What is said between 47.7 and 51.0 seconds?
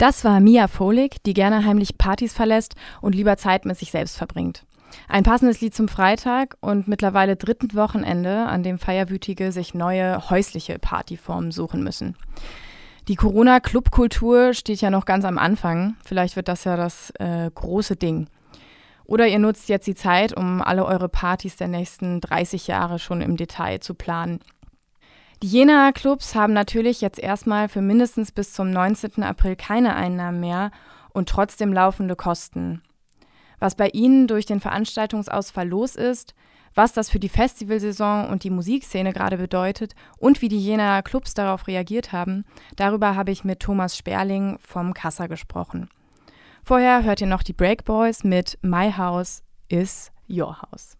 Boys mit My House is Your House.